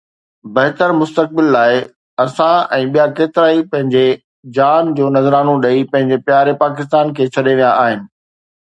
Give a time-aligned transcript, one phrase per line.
[0.53, 1.73] بهتر مستقبل لاءِ
[2.23, 4.05] اسان ۽ ٻيا ڪيترائي پنهنجي
[4.59, 8.07] جان جو نذرانو ڏئي پنهنجي پياري پاڪستان کي ڇڏي ويا آهن